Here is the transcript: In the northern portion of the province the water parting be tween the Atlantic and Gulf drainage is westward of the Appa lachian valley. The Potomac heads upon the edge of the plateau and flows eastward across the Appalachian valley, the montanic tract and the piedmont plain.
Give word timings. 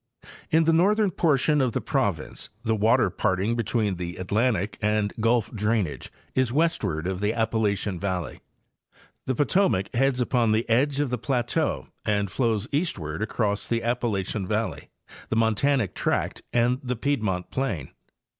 In 0.49 0.63
the 0.63 0.73
northern 0.73 1.11
portion 1.11 1.61
of 1.61 1.73
the 1.73 1.79
province 1.79 2.49
the 2.63 2.75
water 2.75 3.11
parting 3.11 3.55
be 3.55 3.61
tween 3.63 3.97
the 3.97 4.15
Atlantic 4.15 4.79
and 4.81 5.13
Gulf 5.19 5.53
drainage 5.53 6.11
is 6.33 6.51
westward 6.51 7.05
of 7.05 7.19
the 7.19 7.33
Appa 7.35 7.57
lachian 7.57 7.99
valley. 7.99 8.39
The 9.27 9.35
Potomac 9.35 9.93
heads 9.93 10.19
upon 10.19 10.53
the 10.53 10.67
edge 10.67 10.99
of 10.99 11.11
the 11.11 11.19
plateau 11.19 11.85
and 12.03 12.31
flows 12.31 12.67
eastward 12.71 13.21
across 13.21 13.67
the 13.67 13.83
Appalachian 13.83 14.47
valley, 14.47 14.89
the 15.29 15.35
montanic 15.37 15.93
tract 15.93 16.41
and 16.51 16.79
the 16.81 16.95
piedmont 16.95 17.51
plain. 17.51 17.91